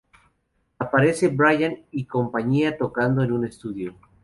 Aparece 0.79 1.27
Brian 1.27 1.77
y 1.91 2.07
compañía 2.07 2.75
tocando 2.75 3.21
en 3.21 3.33
un 3.33 3.45
estudio. 3.45 3.93